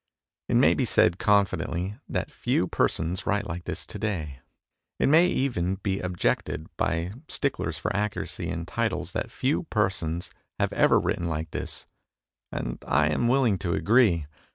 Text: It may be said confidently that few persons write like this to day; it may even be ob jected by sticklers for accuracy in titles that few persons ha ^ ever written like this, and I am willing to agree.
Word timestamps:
It 0.49 0.55
may 0.55 0.73
be 0.73 0.83
said 0.85 1.19
confidently 1.19 1.95
that 2.09 2.31
few 2.31 2.65
persons 2.67 3.27
write 3.27 3.45
like 3.45 3.65
this 3.65 3.85
to 3.85 3.99
day; 3.99 4.39
it 4.97 5.07
may 5.07 5.27
even 5.27 5.75
be 5.75 6.01
ob 6.03 6.17
jected 6.17 6.65
by 6.75 7.11
sticklers 7.27 7.77
for 7.77 7.95
accuracy 7.95 8.49
in 8.49 8.65
titles 8.65 9.11
that 9.11 9.29
few 9.29 9.61
persons 9.65 10.31
ha 10.59 10.65
^ 10.67 10.73
ever 10.73 10.99
written 10.99 11.27
like 11.27 11.51
this, 11.51 11.85
and 12.51 12.83
I 12.87 13.09
am 13.09 13.27
willing 13.27 13.59
to 13.59 13.73
agree. 13.73 14.25